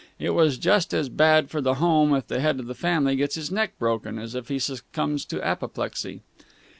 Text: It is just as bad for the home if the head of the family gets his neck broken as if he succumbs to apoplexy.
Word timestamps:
It 0.17 0.31
is 0.31 0.57
just 0.57 0.95
as 0.95 1.09
bad 1.09 1.51
for 1.51 1.61
the 1.61 1.75
home 1.75 2.15
if 2.15 2.25
the 2.27 2.39
head 2.39 2.59
of 2.59 2.65
the 2.65 2.73
family 2.73 3.15
gets 3.15 3.35
his 3.35 3.51
neck 3.51 3.77
broken 3.77 4.17
as 4.17 4.33
if 4.33 4.47
he 4.47 4.57
succumbs 4.57 5.25
to 5.25 5.39
apoplexy. 5.45 6.21